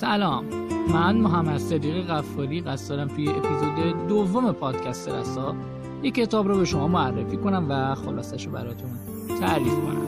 [0.00, 0.44] سلام.
[0.92, 5.54] من محمد صدیق غفاری قصد دارم توی اپیزود دوم پادکست رسا
[6.02, 8.90] یک کتاب رو به شما معرفی کنم و خلاصش رو براتون
[9.40, 10.06] تعریف کنم.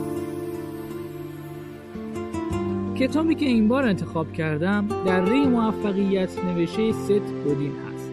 [2.95, 7.11] کتابی که این بار انتخاب کردم در ری موفقیت نوشته ست
[7.43, 8.11] گودین هست.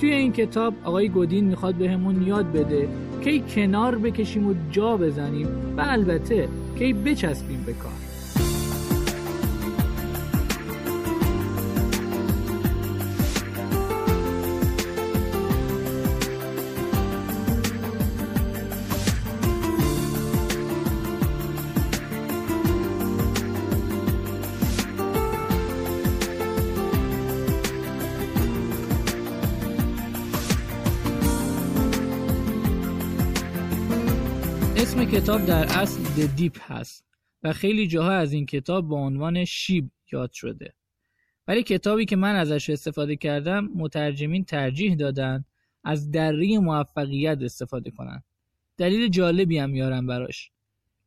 [0.00, 2.88] توی این کتاب آقای گودین می‌خواد بهمون به یاد بده
[3.24, 8.03] کی کنار بکشیم و جا بزنیم و البته کی بچسبیم به کار.
[35.34, 37.04] کتاب در اصل د دیپ هست
[37.42, 40.74] و خیلی جاها از این کتاب با عنوان شیب یاد شده.
[41.48, 45.44] ولی کتابی که من ازش استفاده کردم مترجمین ترجیح دادن
[45.84, 48.22] از دری موفقیت استفاده کنن.
[48.76, 50.50] دلیل جالبی هم میارم براش.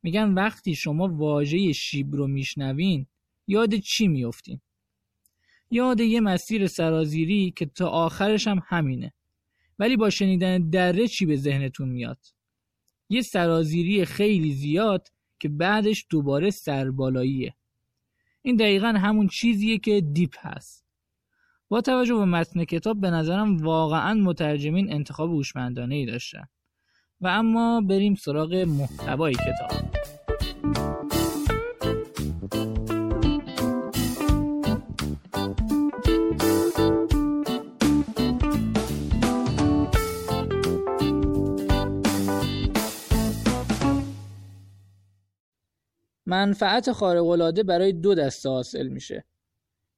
[0.02, 3.06] میگن وقتی شما واژه شیب رو میشنوین
[3.46, 4.60] یاد چی میفتین
[5.70, 9.12] یاد یه مسیر سرازیری که تا آخرش هم همینه.
[9.78, 12.37] ولی با شنیدن دره چی به ذهنتون میاد؟
[13.08, 15.08] یه سرازیری خیلی زیاد
[15.40, 17.54] که بعدش دوباره سربالاییه.
[18.42, 20.84] این دقیقا همون چیزیه که دیپ هست.
[21.68, 26.44] با توجه به متن کتاب به نظرم واقعا مترجمین انتخاب هوشمندانه ای داشتن.
[27.20, 30.17] و اما بریم سراغ محتوای کتاب.
[46.28, 49.24] منفعت خارق‌العاده برای دو دسته حاصل میشه.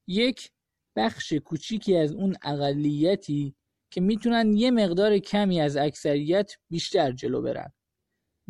[0.07, 0.51] یک
[0.97, 3.55] بخش کوچیکی از اون اقلیتی
[3.91, 7.73] که می‌تونن یه مقدار کمی از اکثریت بیشتر جلو برن.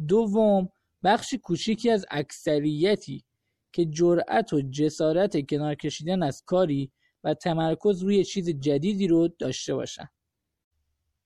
[0.09, 0.69] دوم
[1.05, 3.25] بخش کوچیکی از اکثریتی
[3.73, 6.93] که جرأت و جسارت کنار کشیدن از کاری
[7.25, 10.09] و تمرکز روی چیز جدیدی رو داشته باشن.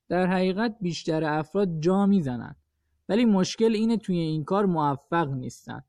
[0.08, 2.56] در حقیقت بیشتر افراد جا می‌زنن
[3.08, 5.82] ولی مشکل اینه توی این کار موفق نیستن.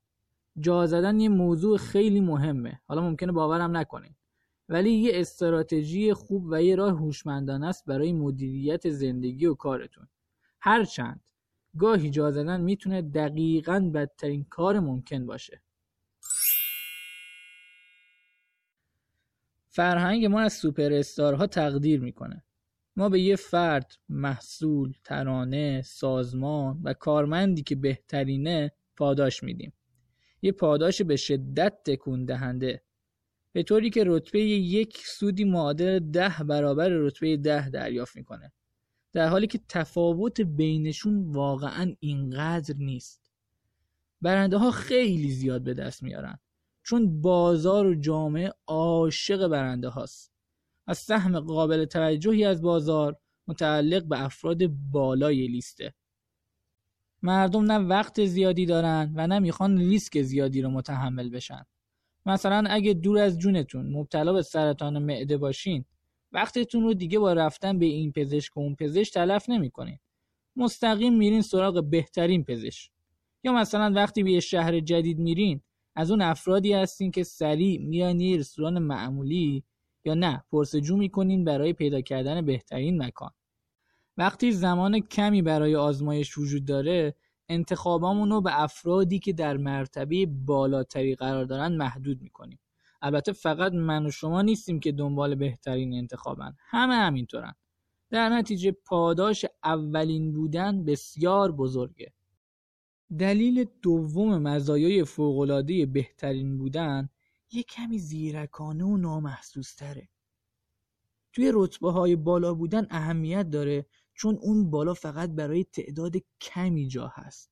[0.60, 2.82] جا زدن یه موضوع خیلی مهمه.
[2.88, 4.16] حالا ممکنه باورم نکنین.
[4.70, 10.08] ولی یه استراتژی خوب و یه راه هوشمندانه است برای مدیریت زندگی و کارتون.
[10.60, 11.22] هرچند
[11.78, 15.62] گاهی جا زدن می‌تونه دقیقا بدترین کار ممکن باشه.
[19.70, 22.44] فرهنگ ما از سوپر استارها تقدیر می‌کنه.
[22.96, 29.74] ما به یه فرد، محصول، ترانه، سازمان و کارمندی که بهترینه پاداش میدیم.
[30.46, 32.82] یه پاداش به شدت تکون دهنده
[33.52, 38.52] به طوری که رتبه یک سودی معادل ده برابر رتبه ده دریافت می‌کنه.
[39.14, 43.32] در حالی که تفاوت بینشون واقعا اینقدر نیست.
[44.22, 46.40] برنده ها خیلی زیاد به دست میارن
[46.84, 50.32] چون بازار و جامعه عاشق برنده هاست
[50.88, 55.94] از سهم قابل توجهی از بازار متعلق به افراد بالای لیسته.
[57.24, 61.66] مردم نه وقت زیادی دارن و نه می‌خوان ریسک زیادی رو متحمل بشن.
[62.26, 65.86] مثلا اگه دور از جونتون مبتلا به سرطان معده باشین
[66.32, 70.00] وقتتون رو دیگه با رفتن به این پزشک و اون پزشک تلف نمی‌کنین.
[70.56, 72.92] مستقیم میرین سراغ بهترین پزشک.
[73.44, 75.62] یا مثلا وقتی به شهر جدید میرین
[75.96, 79.64] از اون افرادی هستین که سریع میان یه رستوران معمولی
[80.06, 83.32] یا نه پرسجو می‌کنین برای پیدا کردن بهترین مکان.
[84.18, 87.16] وقتی زمان کمی برای آزمایش وجود داره
[87.50, 92.60] انتخابامون رو به افرادی که در مرتبه بالاتری قرار دارن محدود می‌کنیم.
[93.02, 96.56] البته فقط من و شما نیستیم که دنبال بهترین انتخابن.
[96.60, 97.56] همه همینطورن.
[98.10, 102.14] در نتیجه پاداش اولین بودن بسیار بزرگه.
[103.20, 107.10] دلیل دوم مزایای فوقالعاده بهترین بودن
[107.52, 110.10] یه کمی زیرکانه و نامحسوس تره
[111.34, 117.12] توی رتبه های بالا بودن اهمیت داره چون اون بالا فقط برای تعداد کمی جا
[117.14, 117.52] هست.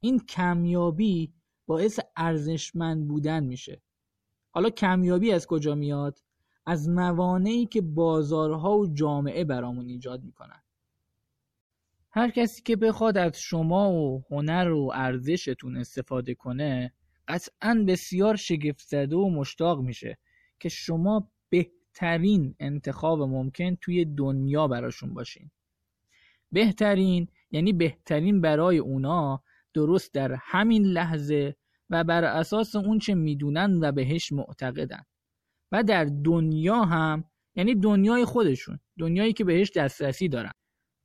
[0.00, 1.32] این کمیابی
[1.66, 3.82] باعث ارزشمند بودن میشه.
[4.50, 6.18] حالا کمیابی از کجا میاد؟
[6.66, 10.62] از موانعی که بازارها و جامعه برامون ایجاد می‌کنن.
[12.10, 16.92] هر کسی که بخواد از شما و هنر و ارزشتون استفاده کنه
[17.28, 20.18] قطعا بسیار شگفت زده و مشتاق میشه
[20.60, 25.50] که شما بهترین انتخاب ممکن توی دنیا براشون باشین.
[26.52, 29.42] بهترین یعنی بهترین برای اونا
[29.74, 31.56] درست در همین لحظه
[31.90, 35.02] و بر اساس اون چه می‌دونن و بهش معتقدن.
[35.72, 40.52] و در دنیا هم یعنی دنیای خودشون دنیایی که بهش دسترسی دارن.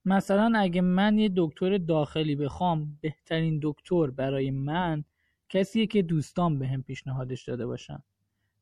[0.05, 5.03] مثلا اگه من یه دکتر داخلی بخوام بهترین دکتر برای من
[5.49, 8.03] کسیه که دوستان به هم پیشنهادش داده باشن.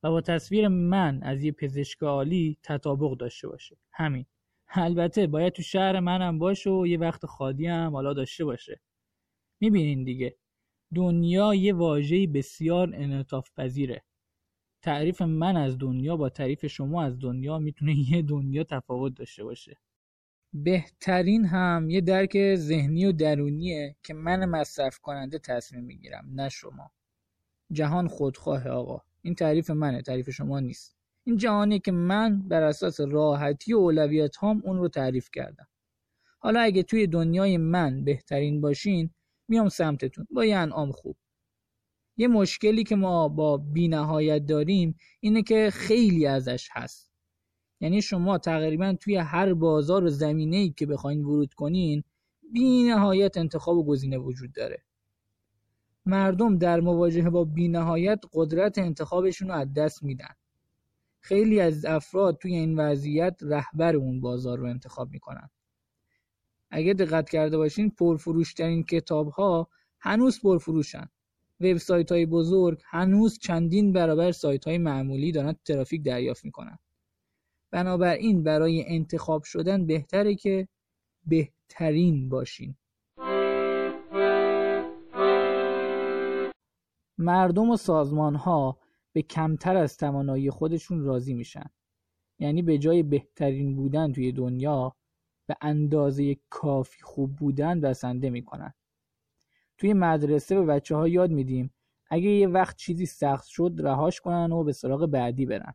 [0.03, 3.77] و با تصویر من از یه پزشک عالی تطابق داشته باشه.
[3.91, 4.25] همین.
[4.69, 8.81] البته باید تو شهر منم باشه و یه وقت خادی هم حالا داشته باشه.
[9.62, 10.38] می‌بینین دیگه
[10.95, 14.03] دنیا یه واژه‌ای بسیار انعطاف پذیره
[14.83, 19.77] تعریف من از دنیا با تعریف شما از دنیا می‌تونه یه دنیا تفاوت داشته باشه.
[20.53, 26.91] بهترین هم یه درک ذهنی و درونیه که من مصرف کننده تصمیم می‌گیرم نه شما.
[27.71, 29.01] جهان خودخواه آقا.
[29.21, 30.94] این تعریف منه تعریف شما نیست.
[31.27, 35.68] این جهانی که من بر اساس راحتی و اولویت هام اون رو تعریف کردم.
[36.39, 39.10] حالا اگه توی دنیای من بهترین باشین
[39.48, 40.27] میام سمتتون.
[40.31, 41.18] با یه انعام خوب.
[42.18, 47.12] یه مشکلی که ما با بینهایت داریم اینه که خیلی ازش هست.
[47.80, 52.04] یعنی شما تقریبا توی هر بازار و زمینه ای که بخواین ورود کنین
[52.51, 54.83] بینهایت انتخاب و گزینه وجود داره.
[56.06, 60.36] مردم در مواجهه با بینهایت قدرت انتخابشون رو از دست میدن.
[61.25, 65.50] خیلی از افراد توی این وضعیت رهبر اون بازار رو انتخاب می‌کنن.
[66.72, 69.68] اگه دقت کرده باشین پرفروشترین کتاب ها
[70.00, 71.10] هنوز پرفروشن.
[71.60, 76.80] وبسایت های بزرگ هنوز چندین برابر سایت های معمولی دارن ترافیک دریافت می‌کنن.
[77.71, 80.68] بنابراین برای انتخاب شدن بهتره که
[81.28, 82.75] بهترین باشین.
[87.18, 88.78] مردم و سازمان ها
[89.15, 91.65] به کمتر از توانایی خودشون راضی میشن.
[92.39, 94.95] یعنی به جای بهترین بودن توی دنیا
[95.47, 98.73] به اندازه کافی خوب بودن بسنده می‌کنن.
[99.77, 101.73] توی مدرسه به بچه ها یاد میدیم
[102.09, 105.73] اگه یه وقت چیزی سخت شد رهاش کنن و به سراغ بعدی برن.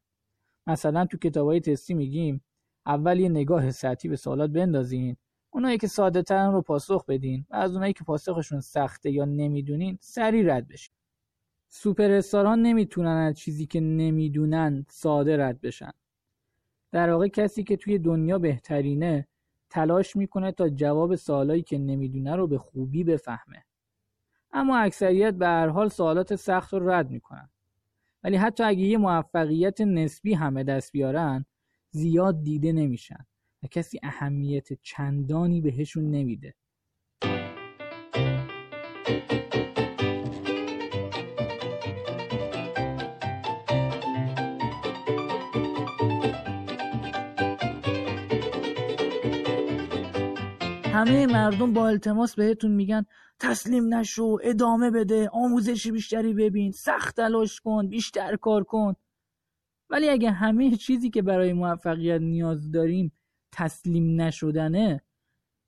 [0.67, 2.45] مثلا تو کتابای تستی میگیم
[2.87, 5.17] اول یه نگاه سطحی به سوالات بندازین.
[5.51, 9.99] اونایی که ساده ترن رو پاسخ بدین و از اونایی که پاسخشون سخته یا نمی‌دونین
[10.01, 10.95] سریع رد بشین.
[11.73, 15.91] سوپر استاران نمی‌تونن از چیزی که نمی‌دونن ساده رد بشن.
[16.93, 19.29] در واقع کسی که توی دنیا بهترینه
[19.71, 23.65] تلاش می‌کنه تا جواب سوالایی که نمی‌دونه رو به خوبی بفهمه.
[24.53, 27.51] اما اکثریت به هر حال سوالات سخت رو رد می‌کنن.
[28.25, 31.45] ولی حتی اگه یه موفقیت نسبی همه دست بیارن
[31.91, 33.27] زیاد دیده نمیشن
[33.63, 36.55] و کسی اهمیت چندانی بهشون نمیده.
[50.93, 53.07] همه مردم با التماس بهتون میگن
[53.39, 58.95] تسلیم نشو ادامه بده آموزشی بیشتری ببین سخت تلاش کن بیشتر کار کن.
[59.91, 63.13] ولی اگه همه چیزی که برای موفقیت نیاز داریم
[63.53, 65.03] تسلیم نشدنه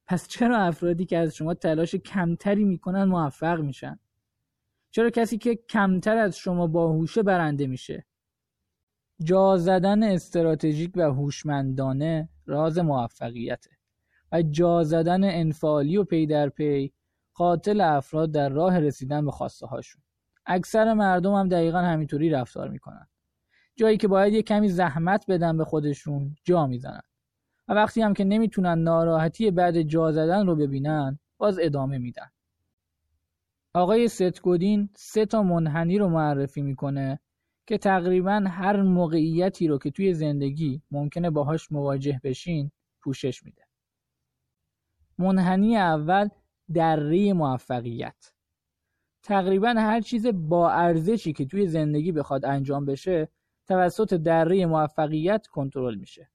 [0.06, 3.98] پس چرا افرادی که از شما تلاش کمتری می‌کنن موفق میشن؟
[4.90, 8.06] چرا کسی که کمتر از شما باهوشه برنده میشه؟
[9.24, 13.81] جا زدن استراتژیک و هوشمندانه راز موفقیته.
[14.32, 16.92] و جا زدن انفعالی و پی در پی
[17.34, 20.02] قاتل افراد در راه رسیدن به خواسته هاشون
[20.46, 23.08] اکثر مردم هم دقیقا همینطوری رفتار می‌کنن.
[23.76, 27.02] جایی که باید یه کمی زحمت بدن به خودشون جا می‌زنن.
[27.68, 32.30] و وقتی هم که نمی‌تونن ناراحتی بعد جا زدن رو ببینن باز ادامه میدن.
[33.74, 37.20] آقای ستگودین سه تا منحنی رو معرفی می‌کنه
[37.66, 42.70] که تقریبا هر موقعیتی رو که توی زندگی ممکنه باهاش مواجه بشین
[43.02, 43.62] پوشش میده.
[45.18, 46.28] منحنی اول
[46.74, 48.32] دره موفقیت.
[49.22, 53.28] تقریبا هر چیز با ارزشی که توی زندگی بخواد انجام بشه
[53.66, 56.30] توسط دره موفقیت کنترل میشه.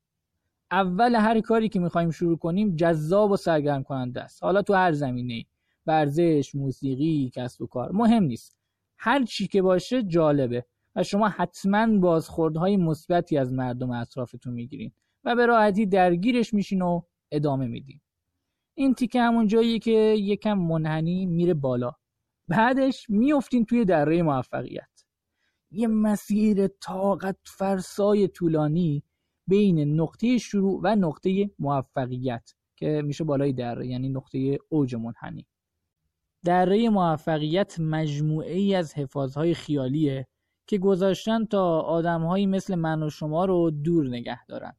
[0.71, 4.43] اول هر کاری که می‌خوایم شروع کنیم جذاب و سرگرم کننده است.
[4.43, 5.45] حالا تو هر زمینه
[5.85, 7.91] ورزش موسیقی کسب و کار.
[7.91, 8.57] مهم نیست.
[8.97, 10.65] هر چی که باشه جالبه.
[10.95, 14.91] و شما حتما بازخوردهای مثبتی از مردم اطرافتون می‌گیرین.
[15.23, 18.01] و به راحتی درگیرش میشین و ادامه میدین.
[18.79, 21.91] این تیکه همون جاییه که یکم منحنی میره بالا.
[22.47, 25.05] بعدش میفتین توی دره موفقیت.
[25.71, 29.03] یه مسیر طاقت فرسای طولانی
[29.47, 35.47] بین نقطه شروع و نقطه موفقیت که میشه بالای دره یعنی نقطه اوج منحنی.
[36.45, 40.27] دره موفقیت مجموعه ای از حفاظهای خیالیه
[40.67, 44.73] که گذاشتن تا آدمهایی مثل من و شما رو دور نگه دارن.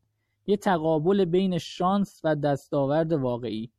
[0.47, 3.73] یه تقابل بین شانس و دستاورد واقعی.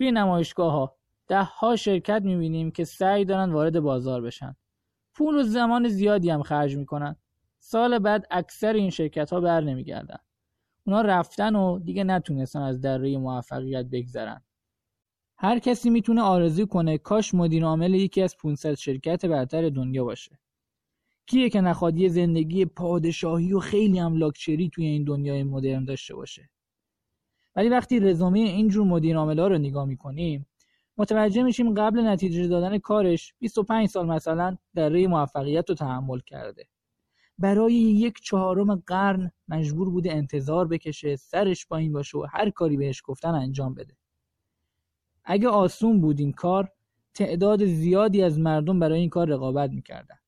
[0.00, 0.96] توی نمایشگاه ها
[1.28, 4.56] ده ها شرکت می‌بینیم که سعی دارن وارد بازار بشن.
[5.14, 7.16] پول و زمان زیادی هم خرج می‌کنن.
[7.58, 10.16] سال بعد اکثر این شرکت ها بر نمیگردن.
[10.86, 14.42] اونا رفتن و دیگه نتونستن از دره موفقیت بگذرن.
[15.36, 20.38] هر کسی می‌تونه آرزو کنه کاش مدیر عامل یکی از 500 شرکت برتر دنیا باشه.
[21.26, 26.14] کیه که نخواد یه زندگی پادشاهی و خیلی هم لاکچری توی این دنیای مدرن داشته
[26.14, 26.50] باشه؟
[27.56, 30.46] ولی وقتی رزومه اینجور مدیر ها رو نگاه می‌کنیم
[30.96, 36.68] متوجه میشیم قبل نتیجه دادن کارش 25 سال مثلا دره موفقیت رو تحمل کرده.
[37.38, 43.02] برای یک چهارم قرن مجبور بوده انتظار بکشه سرش پایین باشه و هر کاری بهش
[43.04, 43.96] گفتن انجام بده.
[45.24, 46.72] اگه آسون بود این کار
[47.14, 50.18] تعداد زیادی از مردم برای این کار رقابت می‌کردن.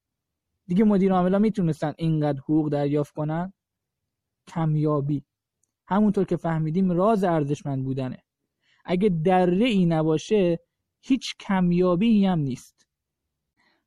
[0.67, 3.53] دیگه مدیر عاملا می‌تونستن اینقدر حقوق دریافت کنن؟
[4.49, 5.25] کمیابی.
[5.87, 8.19] همونطور که فهمیدیم راز ارزشمند بودنه.
[8.85, 10.59] اگه دره ای نباشه
[11.01, 12.87] هیچ کمیابی هم نیست.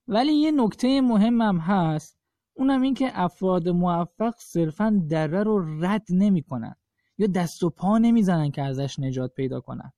[0.07, 2.19] ولی یه نکته مهم هم هست
[2.53, 6.75] اونم این که افراد موفق صرفا دره رو رد نمی‌کنن
[7.17, 9.91] یا دست و پا نمی‌زنن که ازش نجات پیدا کنن.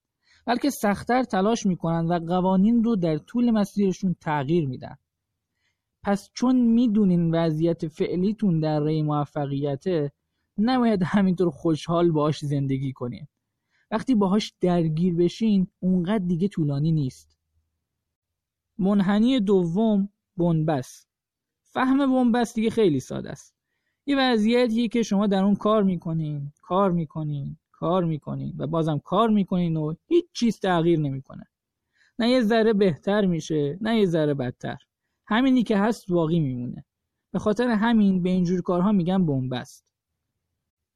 [0.46, 4.98] بلکه سختتر تلاش می‌کنن و قوانین رو در طول مسیرشون تغییر میدن.
[6.04, 10.12] پس چون می‌دونین وضعیت فعلیتون در ری موفقیته
[10.58, 13.28] نباید همینطور خوشحال باش زندگی کنین.
[13.92, 17.38] وقتی باهاش درگیر بشین اونقدر دیگه طولانی نیست.
[18.78, 21.08] منحنی دوم بنبست.
[21.64, 23.56] فهم بنبست دیگه خیلی ساده است.
[24.06, 29.30] یه وضعیتیه که شما در اون کار می‌کنین کار می‌کنین کار می‌کنین و بازم کار
[29.30, 31.48] می‌کنین و هیچ چیز تغییر نمی‌کنه.
[32.20, 34.78] نه یه ذره بهتر میشه نه یه ذره بدتر.
[35.28, 36.86] همینی که هست باقی میمونه.
[37.32, 39.87] به خاطر همین به اینجور کارها میگن بنبست.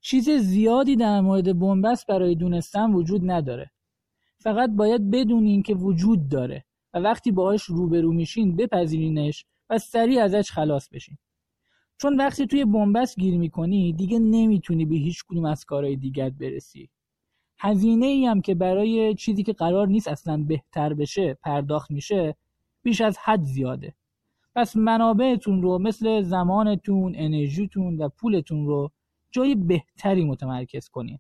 [0.02, 3.72] چیز زیادی در مورد بنبست برای دونستن وجود نداره.
[4.40, 10.52] فقط باید بدونین که وجود داره و وقتی باهاش روبرو میشین بپذیرینش و سریع ازش
[10.52, 11.18] خلاص بشین.
[11.98, 16.90] چون وقتی توی بنبست گیر می‌کنی دیگه نمی‌تونی به هیچ کدوم از کارهای دیگت برسی.
[17.60, 22.36] هزینه ای هم که برای چیزی که قرار نیست اصلا بهتر بشه پرداخت میشه
[22.84, 23.94] بیش از حد زیاده.
[24.56, 28.92] پس منابعتون رو مثل زمانتون، انرژیتون و پولتون رو
[29.32, 31.20] جای بهتری متمرکز کنین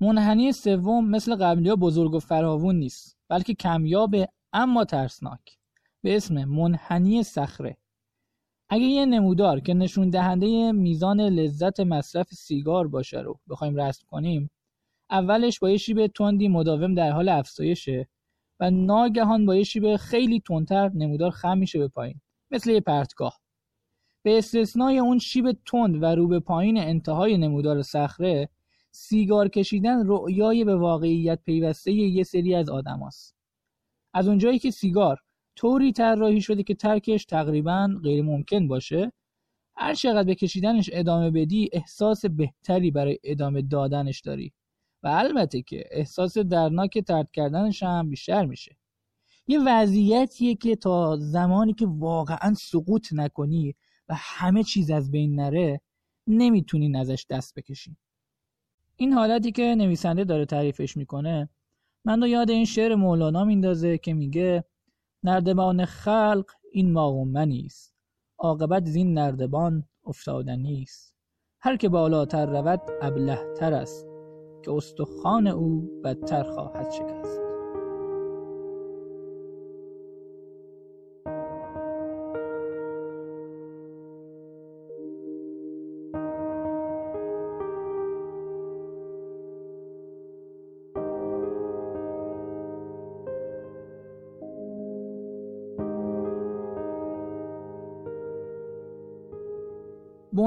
[0.00, 4.14] منحنی سوم مثل قبلی ها بزرگ و فراوون نیست بلکه کمیاب
[4.52, 5.58] اما ترسناک.
[6.02, 7.76] به اسم منحنی صخره.
[8.68, 14.50] اگه یه نمودار که نشون دهنده میزان لذت مصرف سیگار باشه رو بخوایم رسم کنیم
[15.10, 18.08] اولش با یه شیب تندی مداوم در حال افزایشه.
[18.60, 23.40] و ناگهان با یه شیب خیلی تندتر نمودار خم میشه به پایین مثل یه پرتگاه.
[24.22, 28.48] به استثنای اون شیب تند و رو به پایین انتهای نمودار صخره
[28.90, 33.36] سیگار کشیدن رؤیای به واقعیت پیوسته یه سری از آدماست
[34.14, 35.18] از اونجایی که سیگار
[35.56, 39.12] طوری طراحی شده که ترکش تقریبا غیر ممکن باشه
[39.76, 44.52] هر چقدر به کشیدنش ادامه بدی احساس بهتری برای ادامه دادنش داری.
[45.02, 48.76] و البته که احساس درناک ترد کردنش هم بیشتر میشه.
[49.46, 53.74] یه وضعیتیه که تا زمانی که واقعا سقوط نکنی
[54.08, 55.80] و همه چیز از بین نره
[56.26, 57.96] نمی‌تونین ازش دست بکشین
[58.96, 61.48] این حالتی که نویسنده داره تعریفش می‌کنه
[62.04, 64.64] من رو یاد این شعر مولانا میندازه که میگه
[65.22, 67.94] نردبان خلق این ماغومنی است
[68.38, 71.14] عاقبت زین نردبان افتادنی است
[71.60, 74.07] هر که بالاتر رود ابلهتر است.
[74.62, 77.47] که استخوان او بدتر خواهد شکست.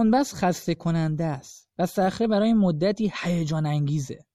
[0.04, 4.26] بنبست خسته کننده است و صخره برای مدتی هیجان انگیزه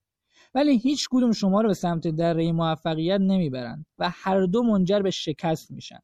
[0.54, 5.10] ولی هیچ کدوم شما رو به سمت دره موفقیت نمی‌برند و هر دو منجر به
[5.10, 5.98] شکست میشن.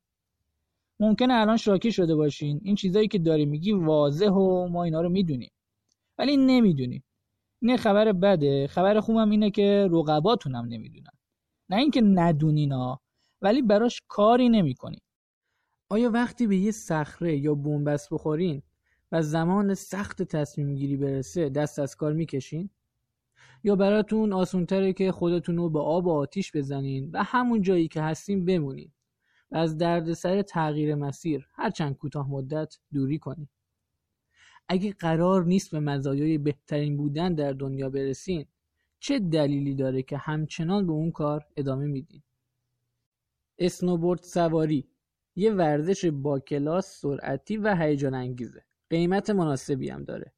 [1.00, 2.61] ممکنه الان شاکی شده باشین.
[2.62, 5.50] این چیزایی که داری میگی واضح و ما اینا رو می‌دونیم.
[6.19, 7.04] ولی نمی‌دونیم.
[7.62, 8.66] این خبر بده.
[8.66, 11.12] خبر خوبم اینه که رقباتون هم نمی‌دونن.
[11.69, 13.00] نه اینکه ندونینا
[13.42, 15.00] ولی براش کاری نمی‌کنین
[15.88, 18.62] آیا وقتی به یه صخره یا بنبست بخورین
[19.12, 22.71] و زمان سخت تصمیم گیری برسه دست از کار می‌کشین؟
[23.64, 28.02] یا براتون آسونتره که خودتون رو به آب و آتیش بزنین و همون جایی که
[28.02, 28.92] هستین بمونین
[29.50, 33.49] و از دردسر تغییر مسیر هرچند کوتاه مدت دوری کنین.
[34.69, 38.47] اگه قرار نیست به مزایای بهترین بودن در دنیا برسین
[39.00, 42.23] چه دلیلی داره که همچنان به اون کار ادامه میدین؟
[43.59, 44.88] اسنوبورد سواری
[45.37, 50.32] یه ورزش با کلاس سرعتی و هیجان انگیزه قیمت مناسبی هم داره.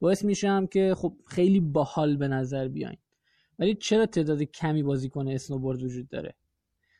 [0.00, 2.96] باعث میشم که خب خیلی باحال به نظر بیاین.
[3.58, 6.34] ولی چرا تعداد کمی بازیکن اسنوبورد وجود داره؟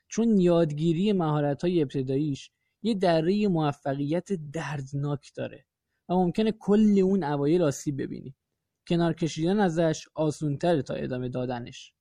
[0.08, 2.50] چون یادگیری مهارت های ابتداییش
[2.82, 5.64] یه دره موفقیت دردناک داره
[6.08, 8.34] و ممکنه کلی اون اوایل آسیب ببینی.
[8.88, 11.92] کنار کشیدن ازش آسونتره تا ادامه دادنش.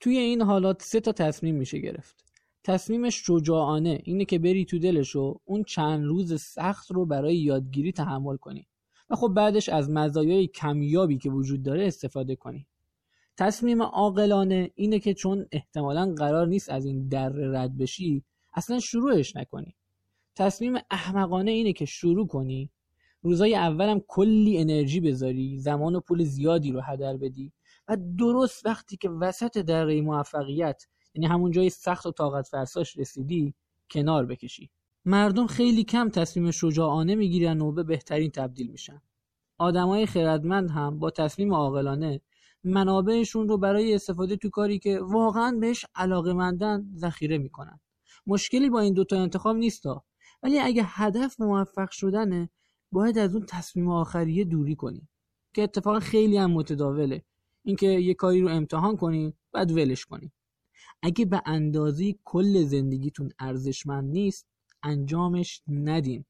[0.00, 2.23] توی این حالات سه تا تصمیم میشه گرفت.
[2.64, 7.92] تصمیمش شجاعانه اینه که بری تو دلش و اون چند روز سخت رو برای یادگیری
[7.92, 8.66] تحمل کنی
[9.10, 12.66] و خب بعدش از مزایای کمیابی که وجود داره استفاده کنی.
[13.36, 19.36] تصمیم عاقلانه اینه که چون احتمالا قرار نیست از این در رد بشی اصلا شروعش
[19.36, 19.76] نکنی.
[20.34, 22.70] تصمیم احمقانه اینه که شروع کنی.
[23.22, 27.52] روزای اولم کلی انرژی بذاری زمان و پول زیادی رو هدر بدی
[27.88, 30.82] و درست وقتی که وسط دره موفقیت
[31.14, 33.54] یعنی همون جای سخت و طاقت فرساش رسیدی
[33.90, 34.70] کنار بکشی.
[35.04, 39.02] مردم خیلی کم تصمیم شجاعانه می‌گیرن و به بهترین تبدیل میشن.
[39.58, 42.20] آدمای خردمند هم با تصمیم عاقلانه
[42.64, 47.80] منابعشون رو برای استفاده تو کاری که واقعا بهش علاقه مندن ذخیره می‌کنن.
[48.26, 50.04] مشکلی با این دوتا انتخاب نیستا
[50.42, 52.50] ولی اگه هدف موفق شدنه
[52.92, 55.08] باید از اون تصمیم آخریه دوری کنی.
[55.54, 57.24] که اتفاق خیلی هم متداوله.
[57.64, 60.32] اینکه یه کاری رو امتحان کنی بعد ولش کنی.
[61.06, 64.46] اگه به اندازی کل زندگیتون ارزشمند نیست
[64.82, 66.24] انجامش ندین.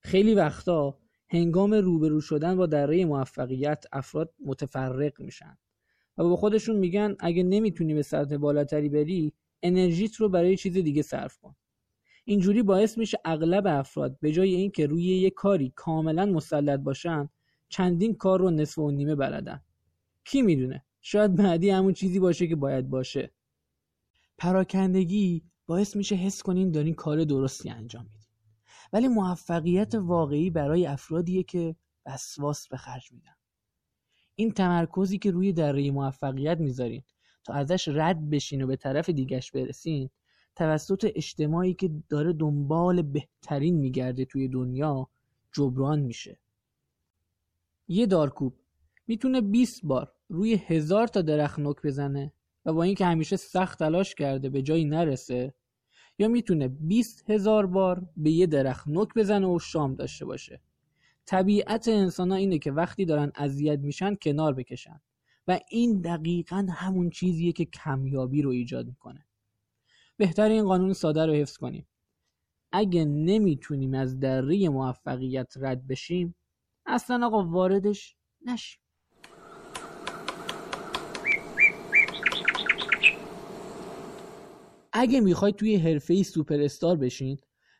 [0.00, 5.58] خیلی وقتا هنگام روبرو شدن با دره موفقیت افراد متفرق میشن
[6.18, 11.02] و با خودشون میگن اگه نمی‌تونی به سطح بالاتری بری انرژیت رو برای چیز دیگه
[11.02, 11.56] صرف کن.
[12.24, 17.28] اینجوری باعث میشه اغلب افراد به جای اینکه روی یه کاری کاملا مسلط باشن
[17.68, 19.62] چندین کار رو نصف و نیمه بلدن.
[20.24, 23.30] کی می‌دونه؟ شاید بعدی همون چیزی باشه که باید باشه.
[24.38, 28.28] پراکندگی باعث میشه حس کنین دارین کار درستی انجام میدین.
[28.92, 33.34] ولی موفقیت واقعی برای افرادیه که وسواس به خرج میدن.
[34.34, 37.02] این تمرکزی که روی دره موفقیت می‌ذارین
[37.44, 40.10] تا ازش رد بشین و به طرف دیگش برسین
[40.56, 45.08] توسط اجتماعی که داره دنبال بهترین میگرده توی دنیا
[45.52, 46.38] جبران میشه.
[47.88, 48.54] یه دارکوب
[49.06, 52.32] می‌تونه 20 بار روی هزار تا درخت نوک بزنه
[52.64, 55.54] و با اینکه همیشه سخت تلاش کرده به جایی نرسه
[56.18, 60.60] یا می‌تونه 20 هزار بار به یه درخت نوک بزنه و شام داشته باشه.
[61.26, 65.00] طبیعت انسان ها اینه که وقتی دارن اذیت میشن کنار بکشن
[65.48, 69.26] و این دقیقا همون چیزیه که کمیابی رو ایجاد می‌کنه.
[70.16, 71.86] بهتر این قانون ساده رو حفظ کنیم.
[72.72, 76.34] اگه نمی‌تونیم از دره موفقیت رد بشیم
[76.86, 78.80] اصلا آقا واردش نشیم.
[84.98, 87.38] اگه می‌خواید توی حرفه ای سوپر استار بشین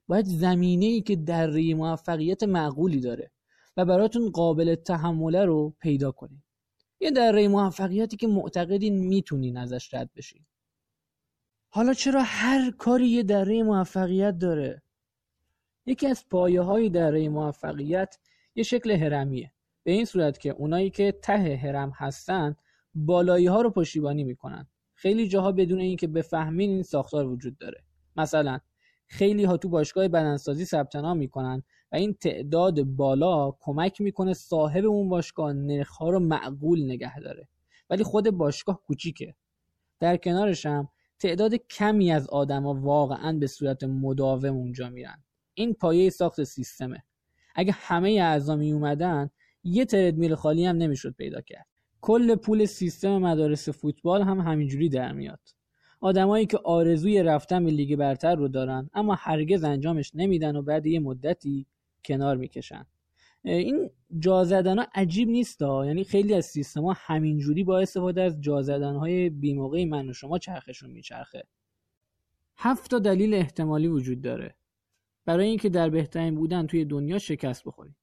[0.08, 3.30] باید زمینه ای که دره موفقیت معقولی داره
[3.76, 6.42] و براتون قابل تحمله رو پیدا کنید
[7.00, 10.46] یه دره موفقیتی که معتقدین می‌تونین ازش رد بشین.
[11.68, 14.82] حالا چرا هر کاری یه دره موفقیت داره؟
[15.86, 18.18] یکی از پایه های دره موفقیت
[18.54, 19.52] یه شکل هرمیه
[19.82, 22.56] به این صورت که اونایی که ته هرم هستن
[22.94, 24.66] بالایی ها رو پشتیبانی می‌کنن.
[24.96, 27.84] خیلی جاها بدون اینکه بفهمین این ساختار وجود داره.
[28.16, 28.58] مثلا
[29.06, 34.84] خیلی ها تو باشگاه بدنسازی ثبت نام می‌کنن و این تعداد بالا کمک می‌کنه صاحب
[34.84, 37.48] اون باشگاه نرخ رو معقول نگه داره.
[37.90, 39.34] ولی خود باشگاه کوچیکه.
[40.00, 45.24] در کنارش هم تعداد کمی از آدما واقعا به صورت مداوم اونجا میرن.
[45.54, 47.02] این پایه ساخت سیستمه.
[47.54, 49.30] اگه همه اعضا می اومدن
[49.64, 51.66] یه تردمیل خالی هم نمی‌شد پیدا کرد.
[52.06, 55.40] کل پول سیستم مدارس فوتبال هم همینجوری در میاد.
[56.00, 60.86] آدمایی که آرزوی رفتن به لیگ برتر رو دارن اما هرگز انجامش نمیدن و بعد
[60.86, 61.66] یه مدتی
[62.04, 62.86] کنار می‌کشن.
[63.44, 68.62] این جا زدن عجیب نیست ها یعنی خیلی از سیستم همینجوری با استفاده از جا
[68.62, 71.46] زدن های بیموقعی من و شما چرخشون میچرخه.
[72.56, 74.54] هفت تا دلیل احتمالی وجود داره.
[75.24, 77.96] برای اینکه در بهترین بودن توی دنیا شکست بخورید.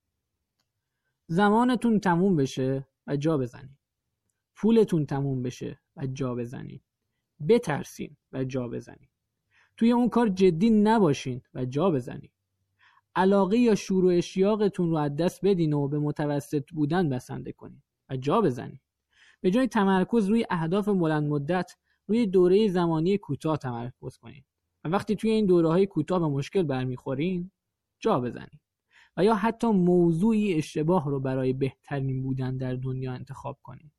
[1.27, 3.82] زمانتون تموم بشه و جا بزنید.
[4.63, 6.83] پولتون تموم بشه و جا بزنید
[7.49, 9.09] بترسین و جا بزنید
[9.77, 12.31] توی اون کار جدی نباشین و جا بزنید
[13.15, 17.83] علاقه یا شور و اشیاقتون رو از دست بدین و به متوسط بودن بسنده کنید
[18.09, 18.81] و جا بزنید
[19.41, 21.71] به جای تمرکز روی اهداف بلند مدت
[22.07, 24.45] روی دوره زمانی کوتاه تمرکز کنید
[24.83, 27.51] و وقتی توی این دوره های کوتاه به مشکل برمیخورین
[27.99, 28.61] جا بزنید
[29.17, 33.91] و یا حتی موضوعی اشتباه رو برای بهترین بودن در دنیا انتخاب کنید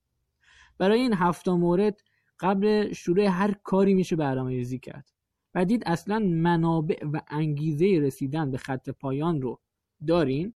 [0.78, 2.00] برای این هفت مورد
[2.40, 5.10] قبل شروع هر کاری میشه برنامه ریزی کرد.
[5.54, 9.60] و دید اصلا منابع و انگیزه رسیدن به خط پایان رو
[10.06, 10.54] دارین؟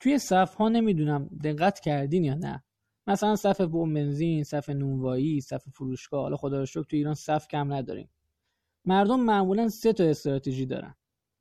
[0.00, 2.64] توی صف ها نمی‌دونم دقت کردین یا نه.
[3.06, 6.22] مثلا صف بوم بنزین صف نونوایی صف فروشگاه.
[6.22, 8.10] حالا خدا رو شکر تو ایران صف کم نداریم.
[8.84, 10.94] مردم معمولا سه تا استراتژی دارن.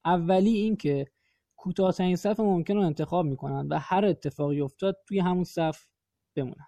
[0.06, 1.08] اولی این که
[1.56, 5.86] کوتاهترین صف ممکن رو انتخاب می‌کنن و هر اتفاقی افتاد توی همون صف
[6.36, 6.68] بمونن.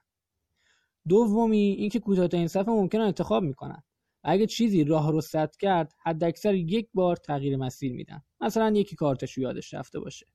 [1.07, 3.83] دومی اینکه کوتاهترین صف ممکن رو انتخاب می‌کنن.
[4.23, 8.21] اگه چیزی راه رو سد کرد حداکثر یک بار تغییر مسیر میدن.
[8.41, 10.27] مثلا یکی کارتشو یادش رفته باشه.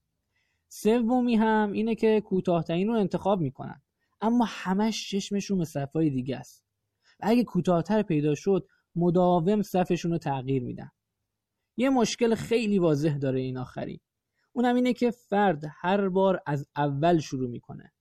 [0.69, 3.83] سومی هم اینه که کوتاهترین رو انتخاب می‌کنن.
[4.21, 6.65] اما همش چشمشون به صفهای دیگه است.
[7.21, 10.91] و اگه کوتاهتر پیدا شد مداوم صفشون رو تغییر میدن.
[11.77, 14.01] یه مشکل خیلی واضح داره این آخری
[14.53, 17.93] اونم اینه که فرد هر بار از اول شروع می‌کنه.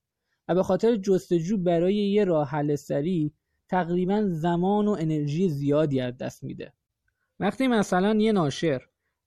[0.49, 3.31] و به خاطر جستجو برای یه راه حل سریع
[3.67, 6.73] تقریبا زمان و انرژی زیادی از دست میده.
[7.39, 8.81] وقتی مثلا یه ناشر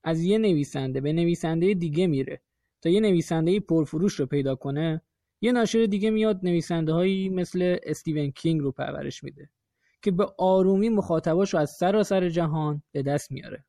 [0.04, 2.42] از یه نویسنده به نویسنده دیگه میره
[2.80, 5.02] تا یه نویسنده پرفروش رو پیدا کنه
[5.40, 9.50] یه ناشر دیگه میاد نویسنده هایی مثل استیون کینگ رو پرورش میده
[10.02, 13.64] که به آرومی مخاطباش رو از سراسر جهان به دست میاره.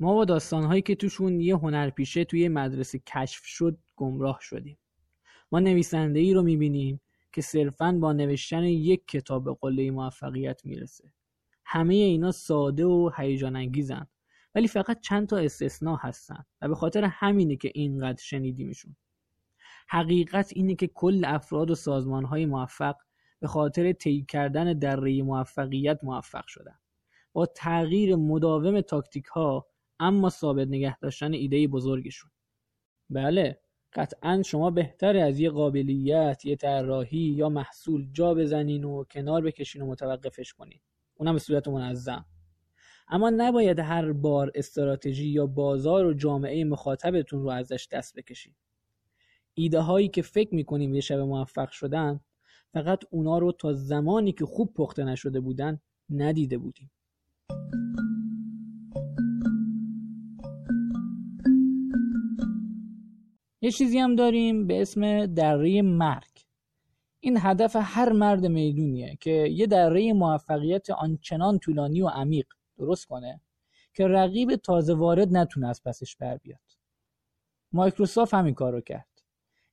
[0.00, 4.78] ما با داستانهایی که توشون یه هنرپیشه توی مدرسه کشف شد گمراه شدیم.
[5.52, 7.00] ما نویسنده ای رو می‌بینیم
[7.32, 11.12] که صرفا با نوشتن یک کتاب به قله موفقیت می‌رسه.
[11.64, 14.06] همه اینا ساده و هیجان انگیزن
[14.54, 18.96] ولی فقط چند تا استثناء هستن و به خاطر همینه که اینقدر شنیدیمشون.
[19.88, 22.96] حقیقت اینه که کل افراد و سازمان های موفق
[23.40, 26.78] به خاطر طی کردن دره موفقیت موفق شدن.
[27.32, 29.66] با تغییر مداوم تاکتیک ها
[30.00, 32.30] اما ثابت نگه داشتن ایده بزرگشون.
[33.10, 33.60] بله
[33.94, 39.82] قطعا شما بهتره از یه قابلیت یه طراحی یا محصول جا بزنین و کنار بکشین
[39.82, 40.80] و متوقفش کنین.
[41.14, 42.24] اونم به صورت منظم.
[43.08, 48.56] اما نباید هر بار استراتژی یا بازار و جامعه مخاطبتون رو ازش دست بکشید
[49.54, 52.20] ایده هایی که فکر می‌کنیم یه شب موفق شدن
[52.72, 55.80] فقط اونا رو تا زمانی که خوب پخته نشده بودن
[56.10, 56.90] ندیده بودیم.
[63.64, 66.44] یه چیزی هم داریم به اسم دره مرگ.
[67.20, 72.46] این هدف هر مرد میدونیه که یه دره موفقیت آنچنان طولانی و عمیق
[72.78, 73.40] درست کنه
[73.94, 76.60] که رقیب تازه وارد نتونه از پسش بر بیاد.
[77.72, 79.22] مایکروسافت همین کار رو کرد.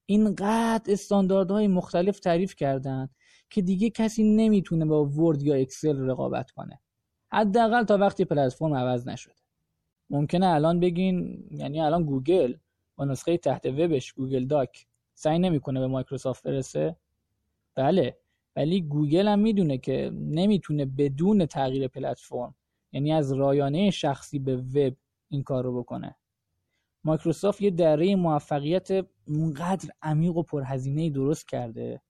[0.05, 3.09] اینقدر استانداردهای مختلف تعریف کردن
[3.49, 6.79] که دیگه کسی نمی‌تونه با Word یا Excel رقابت کنه.
[7.31, 9.35] حداقل تا وقتی پلتفرم عوض نشده.
[10.09, 12.53] ممکنه الان بگین یعنی الان گوگل
[13.05, 16.95] نسخه تحت وبش Google Doc سعی نمی‌کنه به مایکروسافت برسه؟
[17.75, 18.17] بله
[18.55, 22.55] ولی گوگل هم می‌دونه که نمی‌تونه بدون تغییر پلتفرم
[22.91, 24.95] یعنی از رایانه شخصی به وب
[25.29, 26.15] این کار رو بکنه.
[27.03, 32.01] مایکروسافت یه دره موفقیت اونقدر عمیق و پرهزینه درست کرده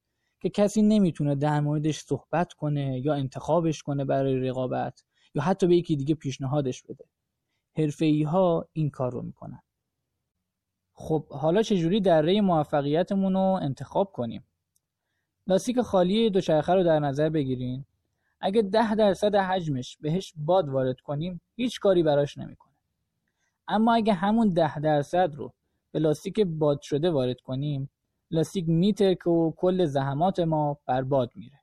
[0.41, 5.03] که کسی نمی‌تونه در موردش صحبت کنه یا انتخابش کنه برای رقابت
[5.35, 7.05] یا حتی به یکی دیگه پیشنهادش بده.
[7.77, 9.61] حرفه ها این کار رو می‌کنن.
[11.01, 14.43] خب حالا چجوری دره موفقیتمون رو انتخاب کنیم؟
[15.47, 17.85] لاستیک خالی دوچرخه رو در نظر بگیرین.
[18.39, 22.73] اگه ده درصد حجمش بهش باد وارد کنیم هیچ کاری براش نمی‌کنه.
[23.67, 25.53] اما اگه همون ده درصد رو
[25.91, 27.89] به لاستیک باد شده وارد کنیم
[28.31, 31.59] لاستیک میترکه و کل زحمات ما بر باد میره.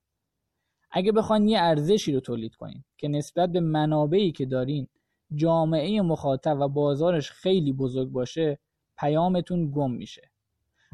[0.91, 4.89] اگه بخواین یه ارزشی رو تولید کنین که نسبت به منابعی که دارین
[5.35, 8.59] جامعه مخاطب و بازارش خیلی بزرگ باشه
[8.99, 10.31] پیامتون گم میشه.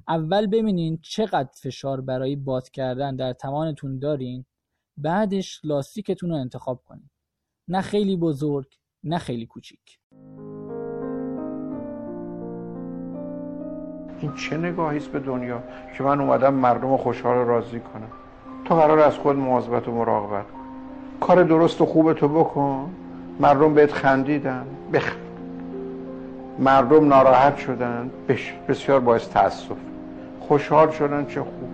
[0.08, 4.44] اول ببینین چقدر فشار برای باد کردن در توانتون دارین
[4.96, 7.10] بعدش لاستیکتون رو انتخاب کنین.
[7.68, 9.98] نه خیلی بزرگ نه خیلی کوچیک.
[14.20, 15.62] این چه نگاهی است به دنیا
[15.96, 18.10] که من اومدم مردم رو خوشحال راضی کنم؟
[18.64, 20.46] تو قرار از خود مواظبت و مراقبت
[21.20, 22.94] کار درست و خوب تو بکن.
[23.40, 24.66] مردم بهت خندیدن.
[24.92, 25.16] بخ
[26.58, 28.10] مردم ناراحت شدن
[28.68, 29.76] بسیار باعث تاسف
[30.40, 31.68] خوشحال شدن چه خوب.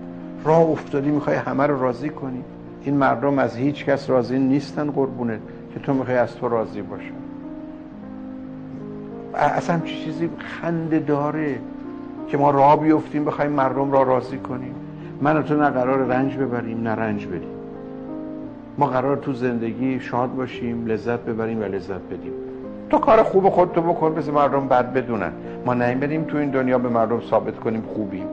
[0.44, 2.44] راه افتادی می‌خوای همه رو راضی کنی.
[2.82, 5.40] این مردم از هیچ کس راضی نیستن قربونه
[5.74, 7.20] که تو می‌خوای از تو راضی باشن
[9.34, 11.58] اصلا چیزی خنده داره
[12.28, 14.74] که ما راه بیفتیم بخوایم مردم را راضی کنیم.
[15.20, 17.48] من و تو نه قرار رنج ببریم نه رنج بدیم.
[18.78, 22.32] ما قرار تو زندگی شاد باشیم لذت ببریم و لذت بدیم.
[22.90, 25.32] تو کار خوب خودتو بکن بس مردم بد بدونن.
[25.66, 28.26] ما نمیریم تو این دنیا به مردم ثابت کنیم خوبیم.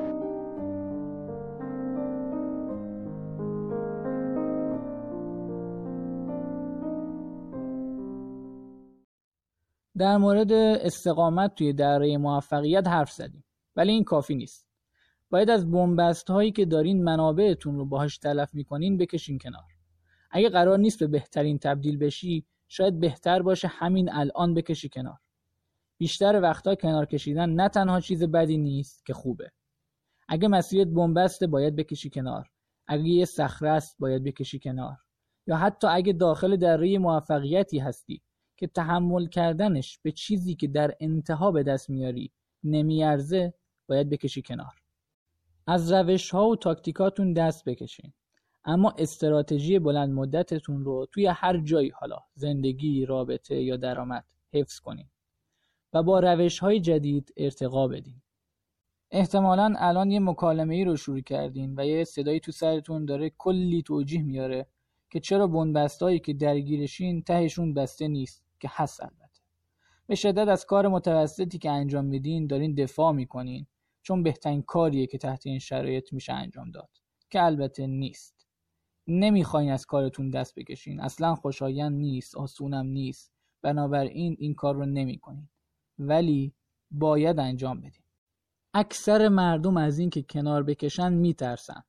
[9.97, 13.43] در مورد استقامت توی دره موفقیت حرف زدیم
[13.75, 14.67] ولی این کافی نیست.
[15.29, 19.71] باید از بنبست هایی که دارین منابعتون رو باهاش تلف می‌کنین بکشین کنار.
[20.31, 25.19] اگه قرار نیست به بهترین تبدیل بشی شاید بهتر باشه همین الان بکشی کنار.
[25.97, 29.51] بیشتر وقتا کنار کشیدن نه تنها چیز بدی نیست که خوبه.
[30.27, 32.49] اگه مسیرت بنبسته باید بکشی کنار.
[32.87, 34.97] اگه یه صخره است باید بکشی کنار.
[35.47, 38.21] یا حتی اگه داخل دره موفقیتی هستی
[38.57, 42.31] که تحمل کردنش به چیزی که در انتها به دست میاری
[42.63, 43.53] نمیارزه
[43.87, 44.81] باید بکشی کنار.
[45.67, 48.13] از روش ها و تاکتیکاتون دست بکشین.
[48.65, 55.09] اما استراتژی بلند مدتتون رو توی هر جایی حالا زندگی، رابطه یا درآمد حفظ کنین
[55.93, 58.21] و با روش های جدید ارتقا بدین.
[59.11, 63.81] احتمالا الان یه مکالمه ای رو شروع کردین و یه صدایی تو سرتون داره کلی
[63.81, 64.67] توجیه میاره
[65.09, 69.41] که چرا بنبستایی که درگیرشین تهشون بسته نیست که هست البته.
[70.07, 73.67] به شدت از کار متوسطی که انجام میدین دارین دفاع می‌کنین
[74.01, 76.89] چون بهترین کاریه که تحت این شرایط میشه انجام داد
[77.29, 78.36] که البته نیست.
[79.07, 80.99] نمی‌خواین از کارتون دست بکشین.
[80.99, 83.31] اصلا خوشایند نیست آسونم نیست.
[83.61, 85.49] بنابراین این کار رو نمی‌کنین.
[85.99, 86.53] ولی
[86.91, 88.03] باید انجام بدین.
[88.73, 91.83] اکثر مردم از این که کنار بکشن میترسن.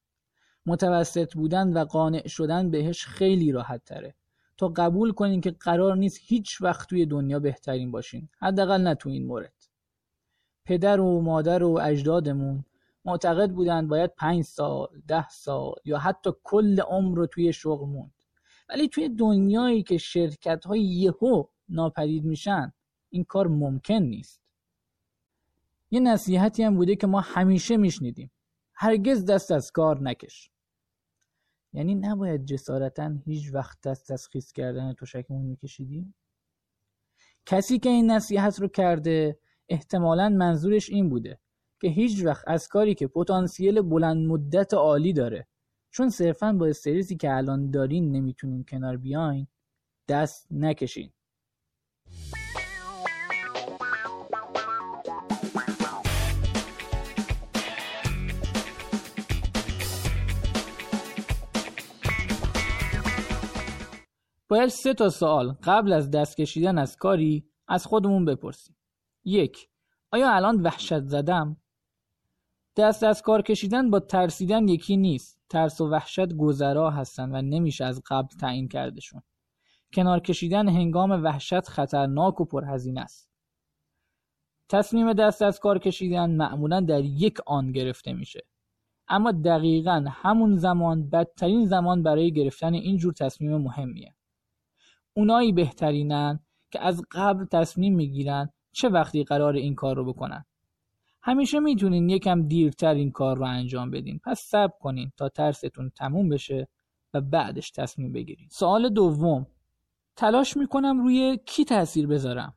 [0.67, 4.15] متوسط بودن و قانع شدن بهش خیلی راحت تره.
[4.57, 8.29] تا قبول کنین که قرار نیست هیچ وقت توی دنیا بهترین باشین.
[8.41, 9.69] حداقل نه تو این مورد.
[10.65, 12.65] پدر و مادر و اجدادمون
[13.09, 18.23] معتقد بودن باید پنج سال ده سال یا حتی کل عمر رو توی شغل موند.
[18.69, 22.73] ولی توی دنیایی که شرکت های یهو ناپدید میشن
[23.11, 24.41] این کار ممکن نیست.
[25.91, 28.31] یه نصیحتی هم بوده که ما همیشه میشنیدیم.
[28.75, 30.51] هرگز دست از کار نکش.
[31.73, 36.15] یعنی نباید جسارتا هیچ وقت از تسخیص کردن تشکمون میکشیدیم؟
[37.47, 41.39] کسی که این نصیحت رو کرده احتمالا منظورش این بوده.
[41.81, 45.47] که هیچ وقت از کاری که پتانسیل بلند مدت عالی داره.
[45.91, 49.47] چون صرفا با استرسی که الان دارین نمی‌تونین کنار بیاین
[50.09, 51.11] دست نکشین.
[64.49, 68.77] باید سه تا سوال قبل از دست کشیدن از کاری از خودمون بپرسیم.
[69.25, 69.69] یک
[70.11, 71.57] آیا الان وحشت زدم؟
[72.79, 75.41] دست از کار کشیدن با ترسیدن یکی نیست.
[75.49, 79.23] ترس و وحشت گذرا هستن و نمیشه از قبل تعیین کردشون.
[79.95, 83.31] کنار کشیدن هنگام وحشت خطرناک و پرهزینه است.
[84.69, 88.47] تصمیم دست از کار کشیدن معمولا در یک آن گرفته میشه.
[89.09, 94.15] اما دقیقا همون زمان بدترین زمان برای گرفتن این جور تصمیم مهمیه.
[95.15, 100.45] اونایی بهترینن که از قبل تصمیم می‌گیرن چه وقتی قرار این کار رو بکنن.
[101.29, 104.21] همیشه می‌تونین یکم دیرتر این کار رو انجام بدین.
[104.25, 106.69] پس صبر کنین تا ترستون تموم بشه
[107.15, 108.49] و بعدش تصمیم بگیرین.
[108.51, 109.47] سوال دوم.
[110.17, 112.55] تلاش می‌کنم روی کی تاثیر بذارم؟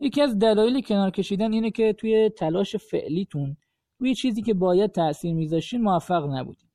[0.00, 3.56] یکی از دلایل کنار کشیدن اینه که توی تلاش فعلیتون
[3.98, 6.70] روی چیزی که باید تاثیر میذاشین موفق نبودین.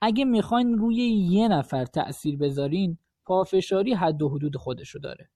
[0.00, 5.30] اگه می‌خواین روی یه نفر تاثیر بذارین پافشاری حد و حدود خودشو داره.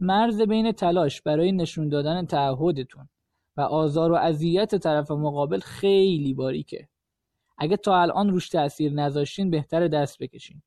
[0.00, 3.08] مرز بین تلاش برای نشون دادن تعهدتون.
[3.58, 6.88] و آزار و اذیت طرف مقابل خیلی باریکه.
[7.58, 10.62] اگه تا الان روش تاثیر نذاشتین بهتر دست بکشین.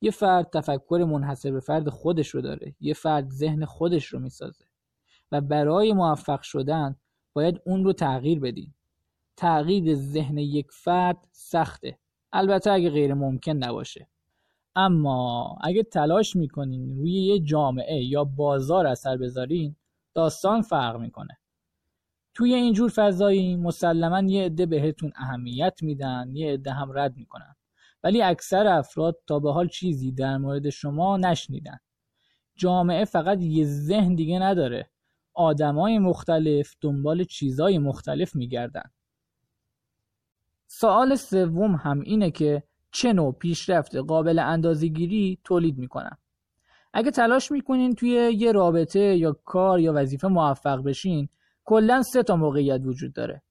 [0.00, 4.64] یه فرد تفکر منحصر به فرد خودش رو داره یه فرد ذهن خودش رو می‌سازه.
[5.32, 6.96] و برای موفق شدن
[7.32, 8.74] باید اون رو تغییر بدین.
[9.36, 11.98] تغییر ذهن یک فرد سخته.
[12.32, 14.08] البته اگه غیر ممکن نباشه.
[14.76, 19.76] اما اگه تلاش می‌کنین روی یه جامعه یا بازار اثر بذارین
[20.14, 21.38] داستان فرق می‌کنه.
[22.34, 27.54] توی اینجور فضایی مسلما یه عده بهتون اهمیت میدن یه عده هم رد می‌کنن.
[28.04, 31.78] ولی اکثر افراد تا به حال چیزی در مورد شما نشنیدن.
[32.56, 34.90] جامعه فقط یه ذهن دیگه نداره.
[35.34, 38.90] آدمای مختلف دنبال چیزای مختلف میگردن.
[40.66, 46.16] سوال سوم هم اینه که چه نوع پیشرفت قابل اندازهگیری تولید می‌کنن؟
[46.92, 51.28] اگه تلاش می‌کنین توی یه رابطه یا کار یا وظیفه موفق بشین
[51.64, 53.42] کلا سه تا موقعیت وجود داره.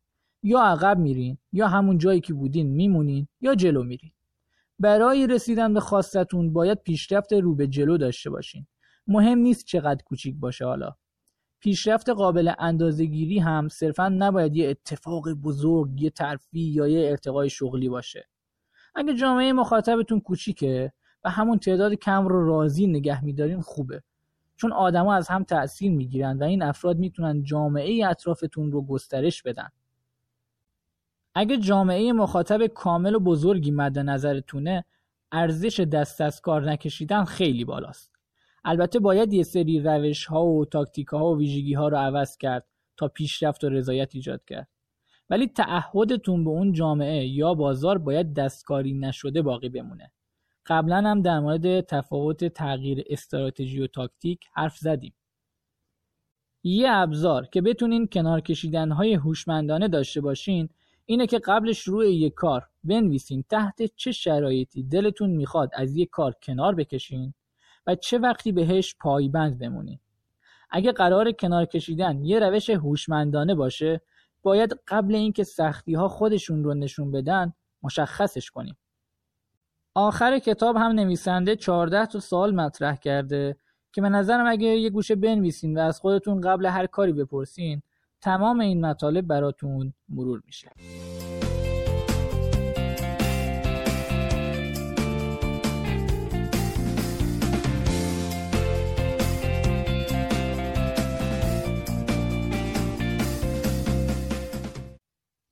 [0.43, 4.11] یا عقب میرین یا همون جایی که بودین میمونین یا جلو میرین.
[4.79, 8.67] برای رسیدن به خواستتون باید پیشرفت رو به جلو داشته باشین.
[9.07, 10.95] مهم نیست چقدر کوچیک باشه حالا.
[11.59, 17.89] پیشرفت قابل اندازهگیری هم صرفا نباید یه اتفاق بزرگ یه ترفی یا یه ارتقای شغلی
[17.89, 18.27] باشه.
[18.95, 24.03] اگه جامعه مخاطبتون کوچیکه و همون تعداد کم رو راضی نگه میدارین خوبه.
[24.55, 29.69] چون آدما از هم تأثیر می‌گیرن و این افراد می‌تونن جامعه اطرافتون رو گسترش بدن.
[31.35, 34.85] اگه جامعه مخاطب کامل و بزرگی مد نظرتونه
[35.31, 38.11] ارزش دست از کار نکشیدن خیلی بالاست.
[38.65, 42.65] البته باید یه سری روش ها و تاکتیک ها و ویژگی ها رو عوض کرد
[42.97, 44.67] تا پیشرفت و رضایت ایجاد کرد.
[45.29, 50.11] ولی تعهدتون به اون جامعه یا بازار باید دستکاری نشده باقی بمونه.
[50.65, 55.13] قبلا هم در مورد تفاوت تغییر استراتژی و تاکتیک حرف زدیم.
[56.63, 60.69] یه ابزار که بتونین کنار کشیدن های هوشمندانه داشته باشین
[61.05, 66.35] اینه که قبل شروع یک کار بنویسین تحت چه شرایطی دلتون می‌خواد از یک کار
[66.43, 67.33] کنار بکشین
[67.87, 69.99] و چه وقتی بهش پایبند بمونین.
[70.69, 74.01] اگه قرار کنار کشیدن یه روش هوشمندانه باشه
[74.41, 78.77] باید قبل اینکه سختی ها خودشون رو نشون بدن مشخصش کنیم.
[79.95, 83.57] آخر کتاب هم نویسنده 14 تا سال مطرح کرده
[83.91, 87.81] که به نظرم اگه یه گوشه بنویسین و از خودتون قبل هر کاری بپرسین
[88.21, 90.69] تمام این مطالب براتون مرور میشه.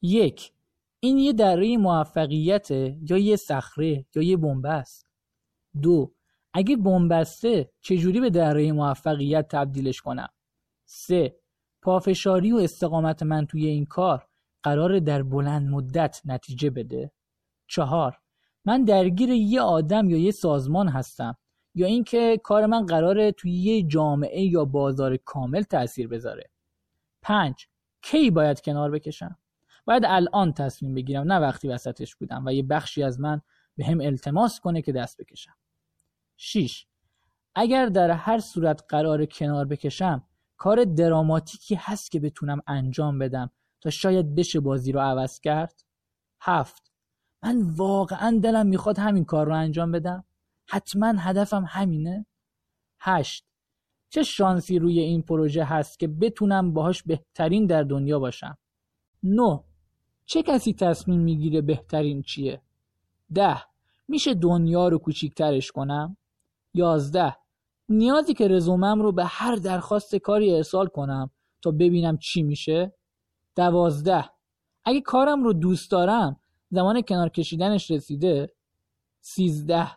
[0.01, 0.51] یک
[1.03, 5.07] این یه دره موفقیته یا یه صخره یا یه بنبست؟
[5.81, 6.13] دو
[6.53, 10.29] اگه بنبسته چجوری به دره موفقیت تبدیلش کنم؟
[10.85, 11.35] سه
[11.81, 14.27] پافشاری و استقامت من توی این کار
[14.63, 17.11] قرار در بلند مدت نتیجه بده؟
[17.67, 18.17] چهار
[18.65, 21.37] من درگیر یه آدم یا یه سازمان هستم
[21.75, 26.49] یا اینکه کار من قراره توی یه جامعه یا بازار کامل تاثیر بذاره؟
[27.21, 27.67] پنج
[28.01, 29.40] کی باید کنار بکشم؟
[29.91, 32.45] باید الان تصمیم بگیرم نه وقتی وسطش بودم.
[32.45, 33.41] و یه بخشی از من
[33.77, 35.56] به هم التماس کنه که دست بکشم.
[36.38, 36.86] 6.
[37.56, 40.23] اگر در هر صورت قرار کنار بکشم
[40.58, 43.51] کار دراماتیکی هست که بتونم انجام بدم
[43.82, 45.84] تا شاید بشه بازی رو عوض کرد؟
[46.41, 46.91] هفت.
[47.43, 50.23] من واقعا دلم می‌خواد همین کار رو انجام بدم.
[50.67, 52.25] حتما هدفم همینه.
[52.99, 53.45] هشت.
[54.10, 58.58] چه شانسی روی این پروژه هست که بتونم باهاش بهترین در دنیا باشم؟
[59.23, 59.63] نه.
[60.32, 62.62] چه کسی تصمیم می‌گیره بهترین چیه؟
[63.34, 63.63] ده
[64.08, 66.17] میشه دنیا رو کوچیکترش کنم؟
[66.74, 67.36] یازده
[67.89, 71.30] نیازی که رزومم رو به هر درخواست کاری ارسال کنم
[71.62, 72.94] تا ببینم چی میشه؟
[73.56, 74.30] دوازده
[74.86, 76.39] اگه کارم رو دوست دارم
[76.70, 78.54] زمان کنار کشیدنش رسیده؟
[79.22, 79.88] سیزده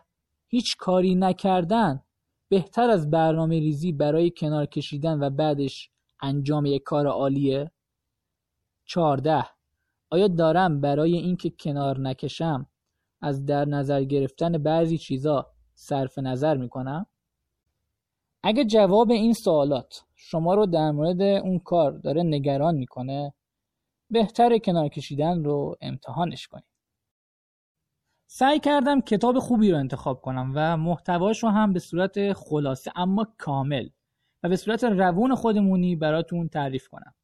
[0.47, 2.03] هیچ کاری نکردن
[2.49, 5.89] بهتر از برنامه ریزی برای کنار کشیدن و بعدش
[6.21, 7.71] انجام یک کار عالیه؟
[8.85, 9.54] چارده
[10.09, 12.67] آیا دارم برای اینکه کنار نکشم
[13.21, 17.05] از در نظر گرفتن بعضی چیزا صرف نظر می‌کنم؟
[18.43, 23.33] اگه جواب این سوالات شما رو در مورد اون کار داره نگران می‌کنه
[24.09, 26.65] بهتر کنار کشیدن رو امتحانش کنید.
[28.27, 33.27] سعی کردم کتاب خوبی رو انتخاب کنم و محتواش رو هم به صورت خلاصه اما
[33.37, 33.89] کامل
[34.43, 37.14] و به صورت روون خودمونی براتون تعریف کنم.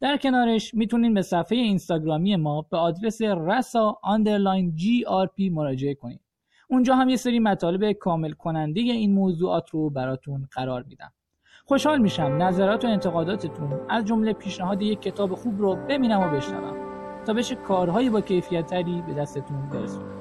[0.00, 6.20] در کنارش می‌تونین به صفحه اینستاگرامی ما به آدرس رسا underline GRP مراجعه کنید.
[6.68, 11.12] اونجا هم یه سری مطالب کامل کننده این موضوعات رو براتون قرار میدم.
[11.64, 16.76] خوشحال میشم نظرات و انتقاداتتون از جمله پیشنهاد یک کتاب خوب رو ببینم و بشنوم
[17.26, 20.18] تا بشه کارهایی با کیفیت تری به دستتون برسونم.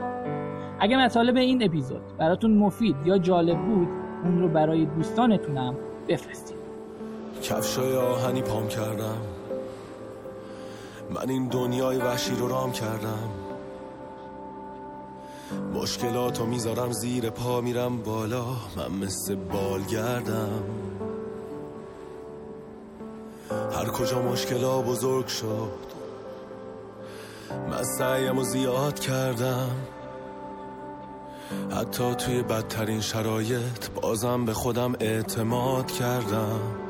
[0.80, 3.88] اگه مطالب این اپیزود براتون مفید یا جالب بود
[4.24, 5.76] اون رو برای دوستانتونم
[6.08, 6.58] بفرستید.
[7.44, 9.37] کفشای آهنی پام کردم
[11.10, 13.30] من این دنیای وحشی رو رام کردم.
[15.74, 18.46] مشکلاتو می‌ذارم زیر پا میرم بالا.
[18.78, 20.64] من مثل بالگردم
[23.52, 25.88] هر کجا مشکلا بزرگ شد
[27.72, 29.70] من سعیم و زیاد کردم.
[31.72, 36.87] حتی توی بدترین شرایط بازم به خودم اعتماد کردم.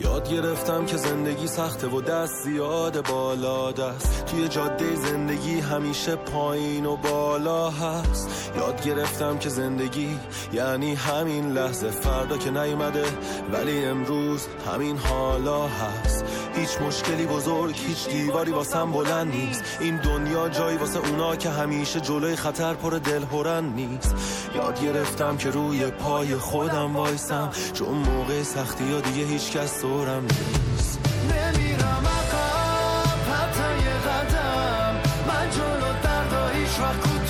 [0.00, 4.24] یاد گرفتم که زندگی سخته و دست زیاد بالا دست.
[4.26, 8.52] توی جاده زندگی همیشه پایین و بالا هست.
[8.56, 10.18] یاد گرفتم که زندگی
[10.52, 11.90] یعنی همین لحظه.
[11.90, 13.04] فردا که نیومده
[13.52, 16.24] ولی امروز همین حالا هست.
[16.54, 19.64] هیچ مشکلی بزرگ هیچ دیواری واسم بلند نیست.
[19.80, 24.14] این دنیا جایی واسه اونا که همیشه جلوی خطر پر دل هرن نیست.
[24.54, 27.50] یاد گرفتم که روی پای خودم وایسم.
[27.72, 31.00] چون موقع سختی ها دیگه هیچ کس دورم نیست.
[31.30, 34.94] نمیرم عقب حتی یه قدم.
[35.28, 37.21] من جلو دردا هیچ وقت